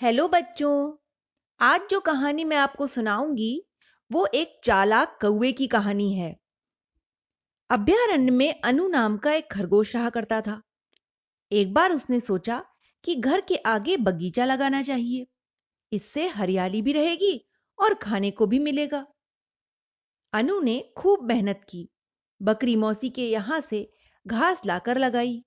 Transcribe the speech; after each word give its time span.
Hello 0.00 0.28
बच्चों, 0.28 0.96
आज 1.60 1.80
जो 1.90 2.00
कहानी 2.00 2.44
मैं 2.44 2.56
आपको 2.56 2.86
सुनाऊँगी, 2.86 3.66
वो 4.10 4.26
एक 4.26 4.60
चालाक 4.64 5.18
कौए 5.20 5.52
की 5.52 5.66
कहानी 5.66 6.14
है। 6.14 6.36
अभ्यारण्य 7.70 8.30
में 8.30 8.60
अनु 8.60 8.88
नाम 8.88 9.16
का 9.16 9.32
एक 9.32 9.50
खरगोश 9.52 9.96
रहा 9.96 10.10
करता 10.10 10.40
था। 10.40 10.62
एक 11.52 11.74
बार 11.74 11.92
उसने 11.92 12.20
सोचा 12.20 12.64
कि 13.04 13.14
घर 13.14 13.40
के 13.40 13.56
आगे 13.56 13.96
बगीचा 13.96 14.44
लगाना 14.44 14.82
चाहिए। 14.82 15.26
इससे 15.92 16.26
हरियाली 16.28 16.82
भी 16.82 16.92
रहेगी 16.92 17.48
और 17.78 17.94
खाने 17.94 18.30
को 18.30 18.46
भी 18.46 18.58
मिलेगा। 18.58 19.06
अनु 20.32 20.60
ने 20.60 20.92
खूब 20.96 21.28
मेहनत 21.28 21.60
की। 21.68 21.88
बकरी 22.42 22.76
मौसी 22.76 23.10
के 23.10 23.28
यहाँ 23.30 23.60
से 23.60 23.92
घास 24.26 24.62
लाकर 24.66 24.98
लगाई, 24.98 25.44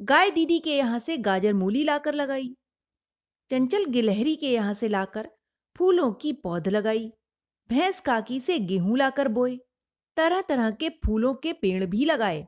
गाय 0.00 0.30
दीदी 0.30 0.58
के 0.58 0.76
यहाँ 0.76 0.98
से 0.98 1.16
गाजर 1.16 1.54
मूली 1.54 1.84
लाकर 1.84 2.14
लगाई। 2.14 2.56
चंचल 3.52 3.84
गिलहरी 3.84 4.34
के 4.36 4.50
यहाँ 4.50 4.74
से 4.74 4.88
लाकर 4.88 5.28
फूलों 5.76 6.12
की 6.12 6.32
पौध 6.34 6.68
लगाई, 6.68 7.08
भैंस 7.70 8.00
काकी 8.00 8.38
से 8.40 8.58
गेहूँ 8.58 8.96
लाकर 8.98 9.28
बोए 9.28 9.56
तरह 10.16 10.40
तरह 10.40 10.70
के 10.70 10.88
फूलों 11.04 11.32
के 11.34 11.52
पेड़ 11.52 11.84
भी 11.84 12.04
लगाए। 12.04 12.46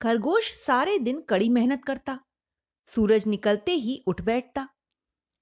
खरगोश 0.00 0.50
सारे 0.56 0.98
दिन 0.98 1.20
कड़ी 1.20 1.48
मेहनत 1.48 1.84
करता, 1.84 2.18
सूरज 2.88 3.26
निकलते 3.26 3.72
ही 3.74 4.02
उठ 4.06 4.20
बैठता, 4.20 4.66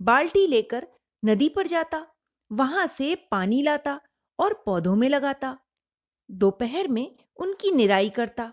बाल्टी 0.00 0.46
लेकर 0.46 0.86
नदी 1.22 1.48
पर 1.48 1.66
जाता, 1.66 2.04
वहाँ 2.50 2.86
से 2.98 3.14
पानी 3.30 3.62
लाता 3.62 3.98
और 4.38 4.62
पौधों 4.66 4.94
में 4.96 5.08
लगाता, 5.08 5.56
दोपहर 6.30 6.88
में 6.88 7.16
उनकी 7.38 7.70
निराई 7.70 8.10
करता, 8.10 8.52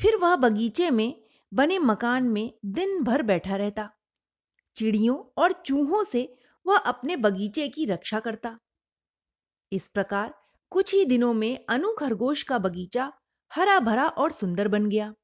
फिर 0.00 0.16
वह 0.16 0.36
बगीचे 0.36 0.90
में 0.90 1.22
बने 1.52 1.78
मकान 1.78 2.28
में 2.28 2.52
दिन 2.66 3.02
भर 3.02 3.22
बैठा 3.22 3.56
रहता। 3.56 3.90
चिड़ियों 4.80 5.42
और 5.42 5.52
चूहों 5.52 6.04
से 6.04 6.38
वह 6.66 6.76
अपने 6.76 7.16
बगीचे 7.16 7.68
की 7.68 7.84
रक्षा 7.84 8.20
करता। 8.20 8.58
इस 9.72 9.88
प्रकार 9.88 10.34
कुछ 10.70 10.94
ही 10.94 11.04
दिनों 11.04 11.34
में 11.34 11.66
अनु 11.68 11.92
खरगोश 11.92 12.42
का 12.42 12.58
बगीचा 12.58 13.12
हरा 13.54 13.80
भरा 13.80 14.06
और 14.08 14.32
सुंदर 14.32 14.68
बन 14.68 14.86
गया। 14.86 15.14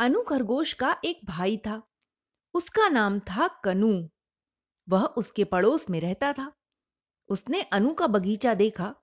अनु 0.00 0.22
खरगोश 0.22 0.72
का 0.72 1.00
एक 1.04 1.20
भाई 1.24 1.56
था। 1.56 1.82
उसका 2.54 2.88
नाम 2.88 3.20
था 3.20 3.48
कनु। 3.64 4.08
वह 4.88 5.04
उसके 5.04 5.44
पड़ोस 5.44 5.90
में 5.90 6.00
रहता 6.00 6.32
था। 6.32 6.52
उसने 7.28 7.62
अनु 7.62 7.94
का 7.94 8.06
बगीचा 8.06 8.54
देखा 8.54 8.94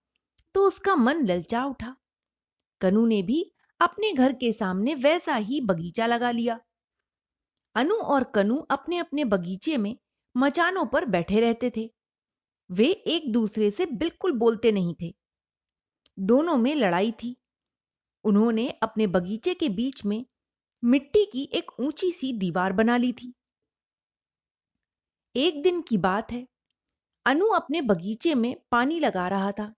तो 0.53 0.67
उसका 0.67 0.95
मन 0.95 1.25
ललचा 1.25 1.65
उठा। 1.65 1.95
कनु 2.81 3.05
ने 3.05 3.21
भी 3.21 3.53
अपने 3.81 4.13
घर 4.13 4.33
के 4.33 4.53
सामने 4.53 4.95
वैसा 4.95 5.35
ही 5.35 5.61
बगीचा 5.61 6.05
लगा 6.05 6.31
लिया। 6.31 6.59
अनु 7.75 7.95
और 7.95 8.23
कनु 8.23 8.57
अपने 8.57 8.97
अपने 8.97 9.25
बगीचे 9.25 9.77
में 9.77 9.97
मचानों 10.37 10.85
पर 10.85 11.05
बैठे 11.05 11.39
रहते 11.39 11.71
थे। 11.77 11.91
वे 12.71 12.85
एक 12.85 13.31
दूसरे 13.31 13.71
से 13.71 13.85
बिल्कुल 13.85 14.31
बोलते 14.31 14.71
नहीं 14.71 14.95
थे। 15.01 15.15
दोनों 16.19 16.57
में 16.57 16.75
लड़ाई 16.75 17.11
थी। 17.11 17.37
उन्होंने 18.23 18.69
अपने 18.69 19.07
बगीचे 19.07 19.53
के 19.53 19.69
बीच 19.69 20.05
में 20.05 20.25
मिट्टी 20.83 21.25
की 21.25 21.49
एक 21.53 21.71
ऊँची 21.79 22.11
सी 22.11 22.33
दीवार 22.33 22.73
बना 22.73 22.97
ली 22.97 23.13
थी। 23.13 23.33
एक 25.35 25.63
दिन 25.63 25.81
की 25.81 25.97
बात 25.97 26.31
है। 26.31 26.47
अनु 27.25 27.47
अपने 27.47 27.81
बगीचे 27.81 28.35
में 28.35 28.55
पानी 28.71 28.99
लगा 28.99 29.27
रहा 29.27 29.51
था। 29.51 29.73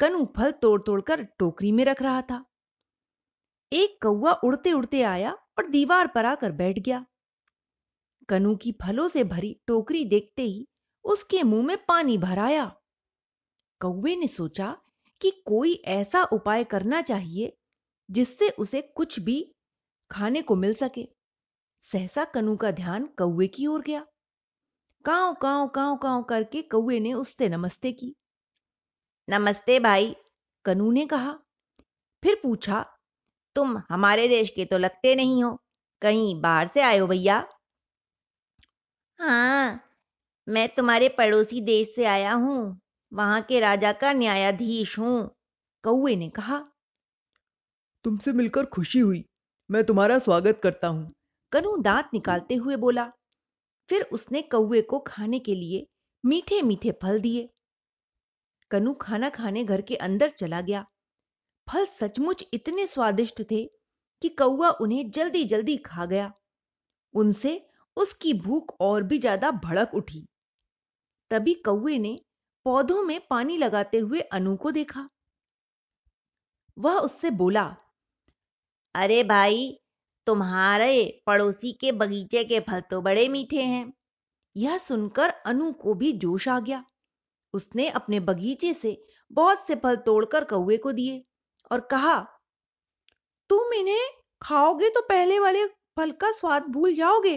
कनु 0.00 0.24
फल 0.36 0.50
तोड़ 0.50 0.82
तोड़कर 0.82 1.22
टोकरी 1.22 1.72
में 1.72 1.84
रख 1.84 2.02
रहा 2.02 2.22
था। 2.22 2.44
एक 3.72 3.98
कौआ 4.02 4.32
उड़ते 4.32 4.72
उड़ते 4.72 5.02
आया 5.02 5.36
और 5.58 5.66
दीवार 5.66 6.06
पर 6.06 6.24
आकर 6.24 6.52
बैठ 6.52 6.78
गया। 6.78 7.06
कनु 8.28 8.56
की 8.56 8.72
फलों 8.72 9.08
से 9.08 9.24
भरी 9.24 9.60
टोकरी 9.66 10.04
देखते 10.04 10.42
ही 10.42 10.68
उसके 11.04 11.42
मुँह 11.42 11.66
में 11.66 11.84
पानी 11.84 12.18
भर 12.18 12.38
आया। 12.38 12.76
कौवे 13.80 14.16
ने 14.16 14.28
सोचा 14.28 14.78
कि 15.20 15.30
कोई 15.30 15.72
ऐसा 15.72 16.24
उपाय 16.24 16.64
करना 16.64 17.02
चाहिए 17.02 17.56
जिससे 18.10 18.48
उसे 18.48 18.82
कुछ 18.82 19.20
भी 19.20 19.54
खाने 20.10 20.42
को 20.42 20.56
मिल 20.56 20.74
सके। 20.74 21.08
सहसा 21.82 22.24
कनु 22.24 22.56
का 22.56 22.70
ध्यान 22.70 23.06
कौवे 23.06 23.46
की 23.46 23.66
ओर 23.66 23.82
गया। 23.82 24.06
काव 25.04 25.34
काव 25.34 25.68
काव 25.68 25.96
काव 25.96 26.22
करके 26.22 26.62
कौवे 26.62 27.00
ने 27.00 27.14
उससे 27.14 27.48
नमस्ते 27.48 27.92
की। 27.92 28.16
नमस्ते 29.28 29.80
भाई, 29.80 30.16
कनु 30.64 30.92
ने 30.92 31.06
कहा। 31.06 31.38
फिर 32.22 32.40
पूछा 32.42 32.97
तुम 33.58 33.76
हमारे 33.88 34.28
देश 34.28 34.50
के 34.50 34.64
तो 34.64 34.78
लगते 34.78 35.14
नहीं 35.14 35.44
हो। 35.44 35.58
कहीं 36.02 36.40
बाहर 36.42 36.70
से 36.74 36.80
आए 36.80 36.98
हो 36.98 37.06
भैया? 37.06 37.46
हाँ 39.18 39.80
मैं 40.46 40.68
तुम्हारे 40.68 41.08
पड़ोसी 41.08 41.60
देश 41.60 41.94
से 41.94 42.04
आया 42.04 42.32
हूँ। 42.32 42.80
वहाँ 43.12 43.42
के 43.42 43.60
राजा 43.60 43.92
का 43.92 44.12
न्यायाधीश 44.12 44.98
हूँ 44.98 45.30
कौए 45.84 46.16
ने 46.16 46.28
कहा। 46.28 46.64
तुमसे 48.04 48.32
मिलकर 48.32 48.64
खुशी 48.64 48.98
हुई। 48.98 49.24
मैं 49.70 49.84
तुम्हारा 49.84 50.18
स्वागत 50.18 50.60
करता 50.62 50.88
हूँ। 50.88 51.10
कनु 51.52 51.76
दांत 51.76 52.10
निकालते 52.14 52.54
हुए 52.54 52.76
बोला। 52.76 53.12
फिर 53.90 54.02
उसने 54.02 54.42
कौए 54.42 54.80
को 54.80 54.98
खाने 54.98 55.38
के 55.38 55.54
लिए 55.54 55.86
मीठे 56.24 56.62
मीठे 56.62 56.92
फल 57.02 57.20
दिए। 57.20 57.48
कनु 58.70 58.94
खाना 58.94 59.28
खाने 59.30 59.64
घर 59.64 59.80
के 59.80 59.96
अंदर 59.96 60.30
चला 60.30 60.60
गया। 60.60 60.86
फल 61.68 61.86
सचमुच 62.00 62.44
इतने 62.52 62.86
स्वादिष्ट 62.86 63.42
थे 63.50 63.64
कि 64.22 64.28
कौआ 64.28 64.68
उन्हें 64.80 65.10
जल्दी 65.10 65.44
जल्दी 65.44 65.76
खा 65.76 66.06
गया। 66.06 66.32
उनसे 67.14 67.60
उसकी 67.96 68.32
भूख 68.34 68.74
और 68.80 69.02
भी 69.02 69.18
ज़्यादा 69.18 69.50
भड़क 69.64 69.94
उठी। 69.94 70.24
तभी 71.30 71.54
कौए 71.54 71.98
ने 71.98 72.18
पौधों 72.66 73.02
में 73.02 73.20
पानी 73.30 73.56
लगाते 73.56 73.98
हुए 73.98 74.20
अनु 74.20 74.56
को 74.56 74.70
देखा। 74.70 75.08
वह 76.76 76.98
उससे 76.98 77.30
बोला, 77.30 77.64
अरे 78.94 79.22
भाई, 79.24 79.78
तुम्हारे 80.26 81.22
पड़ोसी 81.26 81.72
के 81.72 81.92
बगीचे 81.92 82.44
के 82.44 82.60
फल 82.60 82.80
तो 82.80 83.00
बड़े 83.00 83.28
मीठे 83.28 83.62
हैं। 83.62 83.92
यह 84.56 84.78
सुनकर 84.78 85.30
अनु 85.46 85.72
को 85.72 85.94
भी 85.94 86.12
जोश 86.18 86.48
आ 86.48 86.58
गया। 86.60 86.84
उसने 87.54 87.88
अपने 87.90 88.20
बगीचे 88.20 88.72
से 88.74 88.96
बहुत 89.30 89.66
से 89.68 89.74
फल 89.74 89.96
तोड़कर 89.96 90.44
कौए 90.44 90.76
को 90.76 90.92
दिए। 90.92 91.24
और 91.72 91.80
कहा, 91.80 92.20
तुम 93.50 93.72
इन्हें 93.72 94.08
खाओगे 94.42 94.88
तो 94.90 95.00
पहले 95.00 95.38
वाले 95.38 95.66
फल 95.66 96.12
का 96.12 96.32
स्वाद 96.32 96.62
भूल 96.62 96.94
जाओगे। 96.94 97.36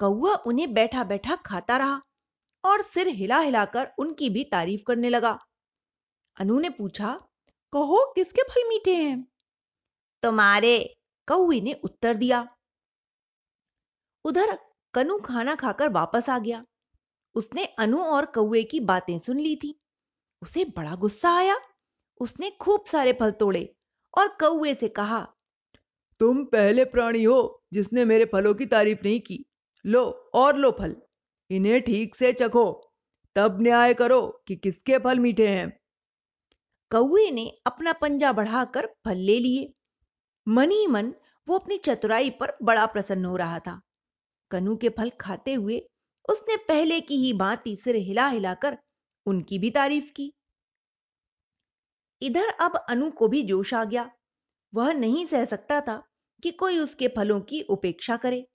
कौआ 0.00 0.34
उन्हें 0.34 0.74
बैठा 0.74 1.04
बैठा 1.04 1.36
खाता 1.36 1.76
रहा 1.76 2.02
और 2.64 2.82
सिर 2.82 3.08
हिला 3.08 3.38
हिलाकर 3.38 3.92
उनकी 3.98 4.30
भी 4.30 4.44
तारीफ़ 4.44 4.82
करने 4.86 5.08
लगा। 5.08 5.38
अनु 6.36 6.60
ने 6.60 6.70
पूछा, 6.70 7.28
कहो, 7.72 8.12
किसके 8.12 8.42
फल 8.42 8.68
मीठे 8.68 8.94
हैं? 8.96 9.26
तुम्हारे 10.22 10.96
कौए 11.28 11.60
ने 11.60 11.72
उत्तर 11.84 12.14
दिया। 12.14 12.46
उधर 14.24 14.58
कनु 14.94 15.18
खाना 15.18 15.54
खाकर 15.54 15.88
वापस 15.88 16.28
आ 16.28 16.38
गया। 16.38 16.64
उसने 17.34 17.64
अनु 17.64 18.02
और 18.02 18.26
कौए 18.26 18.62
की 18.62 18.80
बातें 18.80 19.18
सुन 19.18 19.38
ली 19.38 19.56
थी। 19.56 19.80
उसे 20.42 20.64
बड़ा 20.64 20.94
गुस्सा 20.94 21.30
आया। 21.36 21.56
उसने 22.20 22.50
खूब 22.50 22.84
सारे 22.86 23.12
फल 23.12 23.30
तोड़े 23.30 23.76
और 24.18 24.28
कौए 24.28 24.74
से 24.74 24.88
कहा 24.88 25.26
तुम 26.20 26.44
पहले 26.44 26.84
प्राणी 26.84 27.24
हो 27.24 27.62
जिसने 27.72 28.04
मेरे 28.04 28.24
फलों 28.24 28.54
की 28.54 28.66
तारीफ़ 28.66 28.98
नहीं 29.04 29.20
की। 29.20 29.44
लो 29.86 30.30
और 30.34 30.56
लो 30.56 30.70
फल। 30.70 30.96
इन्हें 31.50 31.82
ठीक 31.82 32.14
से 32.14 32.32
चखो। 32.32 32.92
तब 33.36 33.60
न्याय 33.60 33.94
करो 33.94 34.44
कि 34.46 34.56
किसके 34.56 34.98
फल 34.98 35.18
मीठे 35.18 35.48
हैं। 35.48 35.80
कौए 36.90 37.30
ने 37.30 37.58
अपना 37.66 37.92
पंजा 37.92 38.32
बढ़ाकर 38.32 38.86
फल 39.04 39.16
ले 39.16 39.38
लिए। 39.38 39.72
मन 40.48 40.70
ही 40.70 40.86
मन 40.86 41.14
वो 41.48 41.58
अपनी 41.58 41.78
चतुराई 41.78 42.30
पर 42.30 42.56
बड़ा 42.62 42.86
प्रसन्न 42.86 43.24
हो 43.24 43.36
रहा 43.36 43.58
था। 43.58 43.80
कनु 44.50 44.76
के 44.76 44.88
फल 44.88 45.10
खाते 45.10 45.54
हुए 45.54 45.90
उसने 46.28 46.56
पहले 46.56 47.00
की 47.00 47.16
ही 47.16 47.32
बात 47.32 47.62
तीसरे 47.64 47.98
हिला 47.98 48.28
हिलाकर 48.28 48.78
उनकी 49.26 49.58
भी 49.58 49.70
तारीफ़ 49.70 50.12
की। 50.12 50.32
इधर 52.22 52.48
अब 52.60 52.76
अनु 52.88 53.10
को 53.10 53.28
भी 53.28 53.42
जोश 53.42 53.74
आ 53.74 53.84
गया। 53.84 54.10
वह 54.72 54.92
नहीं 54.92 55.26
सह 55.26 55.44
सकता 55.44 55.80
था 55.80 56.02
कि 56.42 56.50
कोई 56.50 56.78
उसके 56.78 57.08
फलों 57.08 57.40
की 57.40 57.60
उपेक्षा 57.60 58.16
करे। 58.16 58.46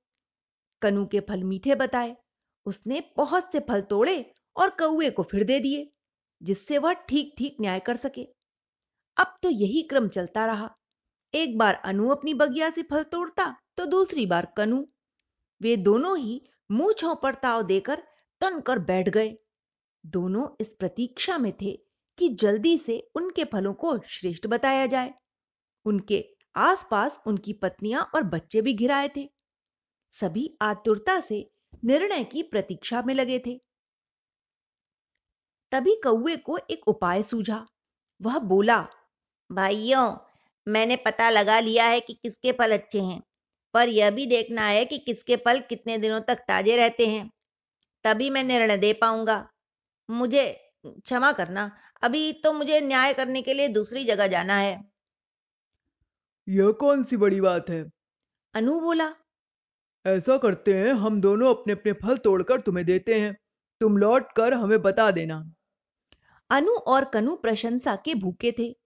कनु 0.82 1.06
के 1.06 1.20
फल 1.20 1.44
मीठे 1.44 1.76
बताए। 1.76 2.16
उसने 2.66 3.02
बहुत 3.18 3.52
से 3.52 3.60
फल 3.60 3.82
तोड़े 3.82 4.34
और 4.56 4.70
कौए 4.70 5.10
को 5.10 5.24
फिर 5.24 5.44
दे 5.44 5.60
दिए, 5.60 5.92
जिससे 6.42 6.78
वह 6.78 6.94
ठीक 6.94 7.34
ठीक 7.38 7.58
न्याय 7.62 7.80
कर 7.80 7.98
सके। 7.98 8.24
अब 9.18 9.36
तो 9.44 9.50
यही 9.50 9.82
क्रम 9.82 10.08
चलता 10.08 10.46
रहा। 10.46 10.70
एक 11.34 11.58
बार 11.58 11.74
अनु 11.76 12.10
अपनी 12.10 12.34
बगिया 12.34 12.70
से 12.70 12.84
फल 12.84 13.04
तोड़ता 13.04 13.56
तो 13.78 13.86
दूसरी 13.86 14.26
बार 14.26 14.54
कनु। 14.58 14.84
वे 15.62 15.76
दोनों 15.78 16.18
ही 16.18 16.42
मुँह 16.72 17.14
पर 17.14 17.36
ताव 17.36 17.62
देकर 17.62 18.04
तन 18.42 18.60
कर 18.60 18.80
बैठ 18.80 19.10
गए। 19.10 19.38
दोनों 20.06 20.48
इस 20.62 20.74
प्रतीक्षा 20.74 21.38
में 21.38 21.52
थे 21.62 21.72
कि 22.22 22.30
जल्दी 22.30 22.78
से 22.78 23.00
उनके 23.16 23.44
फलों 23.46 23.74
को 23.74 23.98
श्रेष्ठ 24.08 24.48
बताया 24.48 24.86
जाए। 24.86 25.14
उनके 25.86 26.26
आसपास 26.56 27.22
उनकी 27.28 27.54
पत्नियाँ 27.54 28.12
और 28.16 28.24
बच्चे 28.24 28.62
भी 28.62 28.74
घिराए 28.74 29.10
थे। 29.18 29.30
सभी 30.18 30.58
आतुरता 30.62 31.20
से 31.20 31.50
निर्णय 31.86 32.24
की 32.24 32.44
प्रतीक्षा 32.44 33.02
में 33.02 33.14
लगे 33.16 33.40
थे। 33.40 33.60
तभी 35.72 35.96
कौए 35.96 36.36
को 36.38 36.58
एक 36.72 36.88
उपाय 36.88 37.24
सूझा। 37.24 37.66
वह 38.22 38.40
बोला, 38.40 38.88
भाइयों, 39.52 40.18
मैंने 40.68 40.96
पता 40.96 41.30
लगा 41.30 41.60
लिया 41.60 41.86
है 41.86 42.00
कि 42.00 42.14
किसके 42.14 42.52
फल 42.52 42.72
अच्छे 42.72 43.02
हैं, 43.02 43.22
पर 43.74 43.90
यह 43.90 44.12
भी 44.12 44.26
देखना 44.26 44.66
है 44.66 44.86
कि 44.86 44.98
किसके 44.98 45.36
फल 45.36 45.60
कितने 45.60 45.98
दिनों 45.98 46.22
तक 46.22 46.36
ताजे 46.36 46.78
रहते 46.78 47.08
हैं। 47.08 47.30
तभी 48.06 48.30
मैं 48.30 48.44
निर्णय 48.44 48.78
दे 48.78 48.94
पाऊँगा। 48.94 49.50
मुझे 50.10 50.46
क्षमा 50.86 51.32
करना 51.32 51.72
अभी 52.04 52.34
तो 52.34 52.54
मुझे 52.54 52.82
न्याय 52.82 53.14
करने 53.14 53.42
के 53.42 53.54
लिए 53.54 53.68
दूसरी 53.68 54.06
जगह 54.06 54.28
जाना 54.28 54.58
है। 54.58 54.92
यह 56.50 56.72
कौन 56.72 57.04
सी 57.04 57.18
बड़ी 57.18 57.42
बात 57.42 57.70
है? 57.70 57.92
अनु 58.54 58.80
बोला। 58.80 59.16
ऐसा 60.06 60.38
करते 60.38 60.74
हैं 60.74 60.94
हम 60.94 61.22
दोनों 61.22 61.56
अपने 61.56 61.74
अपने 61.74 61.94
फल 61.94 62.18
तोड़कर 62.18 62.62
तुम्हें 62.62 62.86
देते 62.86 63.20
हैं। 63.20 63.38
तुम 63.82 63.98
लौट 63.98 64.32
कर 64.32 64.54
हमें 64.54 64.82
बता 64.82 65.12
देना। 65.12 65.54
अनु 66.50 66.72
और 66.72 67.06
कनु 67.06 67.36
प्रशंसा 67.36 67.96
के 67.96 68.16
भूखे 68.16 68.52
थे। 68.60 68.80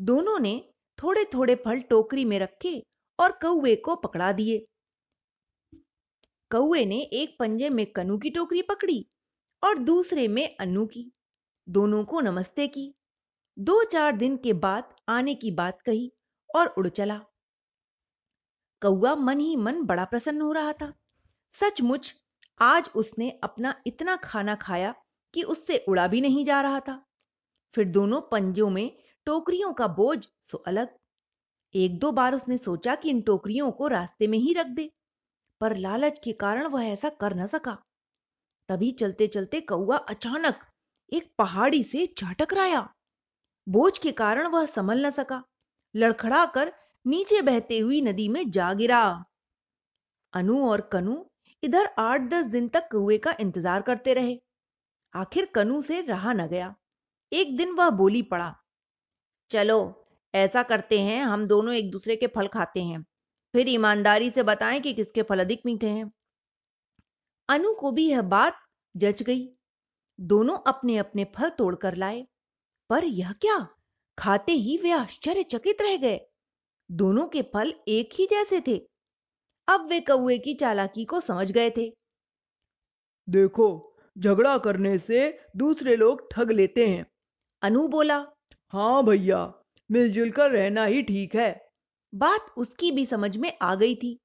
दोनों 0.00 0.38
ने 0.38 0.72
थोड़े 1.02 1.24
थोड़े 1.24 1.54
फल 1.54 1.80
टोकरी 1.80 2.24
में 2.24 2.38
रखे 2.38 2.86
और 3.20 3.32
कौए 3.32 3.76
को 3.76 3.96
पकड़ा 3.96 4.32
दिए। 4.32 4.66
कौए 6.50 6.84
ने 6.84 7.02
एक 7.02 7.36
पंजे 7.38 7.68
में 7.68 7.86
कनु 7.86 8.18
की 8.18 8.30
टोकरी 8.30 8.62
पकड़ी 8.62 9.10
और 9.64 9.78
दूसरे 9.78 10.28
में 10.28 10.56
अनु 10.56 10.86
की। 10.86 11.12
दोनों 11.68 12.04
को 12.04 12.20
नमस्ते 12.20 12.68
की। 12.68 12.94
दो 13.58 13.84
चार 13.84 14.12
दिन 14.12 14.36
के 14.36 14.52
बाद 14.52 14.94
आने 15.08 15.34
की 15.34 15.50
बात 15.50 15.80
कही 15.82 16.12
और 16.54 16.66
उड़ 16.66 16.88
चला। 16.88 17.20
कौआ 18.82 19.14
मन 19.14 19.40
ही 19.40 19.56
मन 19.56 19.82
बड़ा 19.82 20.04
प्रसन्न 20.04 20.40
हो 20.40 20.52
रहा 20.52 20.72
था। 20.72 20.92
सचमुच, 21.52 22.14
आज 22.60 22.90
उसने 22.94 23.30
अपना 23.30 23.74
इतना 23.86 24.16
खाना 24.16 24.54
खाया 24.54 24.94
कि 25.34 25.42
उससे 25.42 25.78
उड़ा 25.88 26.06
भी 26.08 26.20
नहीं 26.20 26.44
जा 26.44 26.60
रहा 26.60 26.80
था। 26.80 27.06
फिर 27.74 27.84
दोनों 27.84 28.20
पंजों 28.20 28.70
में 28.70 28.96
टोकरियों 29.26 29.72
का 29.72 29.86
बोझ 29.86 30.28
सो 30.40 30.58
अलग। 30.58 30.96
एक 31.74 31.98
दो 31.98 32.12
बार 32.12 32.34
उसने 32.34 32.58
सोचा 32.58 32.94
कि 32.94 33.10
इन 33.10 33.20
टोकरियों 33.20 33.70
को 33.72 33.88
रास्ते 33.88 34.26
में 34.26 34.38
ही 34.38 34.52
रख 34.52 34.66
दे, 34.66 34.90
पर 35.60 35.76
लालच 35.76 36.20
के 36.24 36.32
कारण 36.32 36.66
वह 36.66 36.84
ऐसा 36.84 37.08
कर 37.08 37.34
न 37.34 37.46
सका। 37.46 37.78
तभी 38.68 38.92
चलते 38.92 39.26
चलते 39.26 39.60
कौआ 39.60 39.96
अचानक 39.96 40.64
एक 41.12 41.30
पहाड़ी 41.38 41.82
से 41.84 42.06
जा 42.18 42.32
टकराया 42.32 42.88
बोझ 43.66 43.96
के 43.98 44.12
कारण 44.12 44.46
वह 44.46 44.66
संभल 44.66 45.06
न 45.06 45.10
सका। 45.10 45.42
लड़खड़ा 45.94 46.44
कर 46.46 46.72
नीचे 47.06 47.40
बहते 47.42 47.78
हुई 47.78 48.00
नदी 48.00 48.28
में 48.28 48.50
जा 48.50 48.72
गिरा। 48.74 49.02
अनु 50.34 50.66
और 50.68 50.80
कनु 50.92 51.16
इधर 51.62 51.86
आठ 51.98 52.20
दस 52.30 52.44
दिन 52.46 52.68
तक 52.68 52.88
कौए 52.92 53.18
का 53.18 53.34
इंतज़ार 53.40 53.82
करते 53.82 54.14
रहे। 54.14 54.38
आखिर 55.14 55.44
कनु 55.54 55.80
से 55.82 56.00
रहा 56.00 56.32
न 56.32 56.46
गया। 56.46 56.74
एक 57.32 57.56
दिन 57.56 57.72
वह 57.72 57.90
बोली 57.90 58.22
पड़ा, 58.22 58.54
चलो, 59.50 59.78
ऐसा 60.34 60.62
करते 60.62 61.00
हैं, 61.00 61.22
हम 61.22 61.46
दोनों 61.46 61.74
एक 61.74 61.90
दूसरे 61.90 62.16
के 62.16 62.26
फल 62.26 62.46
खाते 62.48 62.82
हैं। 62.82 63.02
फिर 63.54 63.68
ईमानदारी 63.68 64.30
से 64.30 64.42
बताएँ 64.42 64.80
कि 64.80 64.92
किसके 64.94 65.22
फल 65.22 65.40
अधिक 65.40 65.62
मीठे 65.66 65.88
हैं। 65.88 66.10
अनु 67.48 67.74
को 67.74 67.90
भी 67.90 68.08
यह 68.08 68.22
बात 68.22 68.60
जच 68.94 69.22
गई। 69.22 69.55
दोनों 70.20 70.58
अपने 70.66 70.98
अपने 70.98 71.24
फल 71.24 71.48
तोड़कर 71.48 71.96
लाए। 71.96 72.26
पर 72.90 73.04
यह 73.04 73.32
क्या? 73.32 73.68
खाते 74.18 74.52
ही 74.52 74.76
वे 74.76 74.90
आश्चर्यचकित 74.90 75.82
रह 75.82 75.96
गए। 75.96 76.20
दोनों 76.90 77.26
के 77.28 77.42
फल 77.42 77.74
एक 77.88 78.10
ही 78.14 78.26
जैसे 78.26 78.60
थे। 78.60 78.88
अब 79.68 79.88
वे 79.88 80.00
कौए 80.00 80.38
की 80.38 80.54
चालाकी 80.54 81.04
को 81.04 81.20
समझ 81.20 81.52
गए 81.52 81.70
थे। 81.70 81.96
देखो 83.28 83.96
झगड़ा 84.18 84.58
करने 84.58 84.98
से 84.98 85.38
दूसरे 85.56 85.96
लोग 85.96 86.32
ठग 86.32 86.50
लेते 86.50 86.86
हैं। 86.86 87.06
अनु 87.62 87.88
बोला 87.88 88.26
हाँ 88.68 89.04
भैया 89.04 89.54
मिलजुल 89.90 90.30
कर 90.30 90.50
रहना 90.50 90.84
ही 90.84 91.02
ठीक 91.02 91.34
है। 91.34 91.68
बात 92.14 92.46
उसकी 92.56 92.90
भी 92.90 93.06
समझ 93.06 93.36
में 93.36 93.58
आ 93.62 93.74
गई 93.74 93.94
थी। 93.94 94.18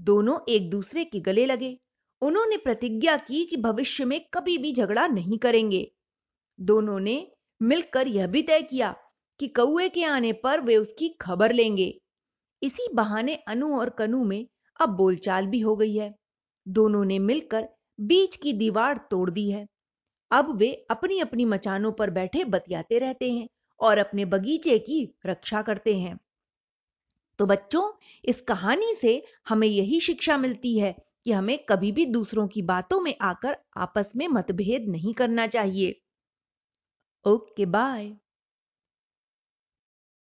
दोनों 0.00 0.38
एक 0.48 0.70
दूसरे 0.70 1.04
के 1.04 1.20
गले 1.20 1.46
लगे। 1.46 1.78
उन्होंने 2.22 2.56
प्रतिज्ञा 2.56 3.16
की 3.16 3.44
कि 3.44 3.56
भविष्य 3.56 4.04
में 4.04 4.20
कभी 4.34 4.58
भी 4.58 4.72
झगड़ा 4.72 5.06
नहीं 5.06 5.38
करेंगे। 5.38 5.92
दोनों 6.60 7.00
ने 7.00 7.32
मिलकर 7.62 8.08
यह 8.08 8.26
भी 8.26 8.42
तय 8.42 8.62
किया 8.62 8.96
कि 9.40 9.48
कौए 9.48 9.88
के 9.88 10.04
आने 10.04 10.32
पर 10.32 10.60
वे 10.60 10.76
उसकी 10.76 11.08
खबर 11.08 11.52
लेंगे। 11.52 12.00
इसी 12.62 12.88
बहाने 12.94 13.34
अनु 13.34 13.78
और 13.78 13.90
कनु 13.90 14.24
में 14.24 14.46
अब 14.80 14.88
बोलचाल 14.88 15.46
भी 15.46 15.60
हो 15.60 15.76
गई 15.76 15.94
है। 15.96 16.14
दोनों 16.68 17.04
ने 17.04 17.18
मिलकर 17.18 17.68
बीच 18.00 18.36
की 18.36 18.52
दीवार 18.52 18.96
तोड़ 19.10 19.30
दी 19.30 19.50
है। 19.50 19.66
अब 20.30 20.56
वे 20.56 20.86
अपनी 20.90 21.20
अपनी 21.20 21.44
मचानों 21.44 21.92
पर 21.92 22.10
बैठे 22.10 22.44
बतियाते 22.44 22.98
रहते 22.98 23.32
हैं 23.32 23.48
और 23.80 23.98
अपने 23.98 24.24
बगीचे 24.24 24.78
की 24.78 25.14
रक्षा 25.26 25.62
करते 25.62 25.98
हैं। 25.98 26.18
तो 27.38 27.46
बच्चों, 27.46 27.92
इस 28.24 28.40
कहानी 28.40 28.94
से 28.94 29.26
हमें 29.48 29.68
यही 29.68 30.00
शिक्षा 30.00 30.36
मिलती 30.36 30.78
है 30.78 30.96
कि 31.26 31.32
हमें 31.32 31.58
कभी 31.64 31.92
भी 31.92 32.06
दूसरों 32.08 32.46
की 32.48 32.62
बातों 32.64 33.00
में 33.00 33.14
आकर 33.22 33.56
आपस 33.78 34.12
में 34.16 34.26
मतभेद 34.28 34.88
नहीं 34.88 35.14
करना 35.14 35.46
चाहिए। 35.48 36.00
Okay, 37.24 37.66
bye. 37.68 38.12